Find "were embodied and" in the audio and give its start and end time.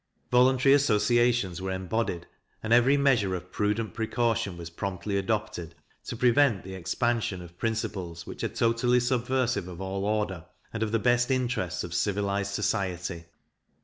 1.61-2.73